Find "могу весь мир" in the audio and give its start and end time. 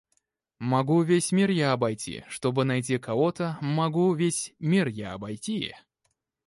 0.57-1.51, 3.61-4.87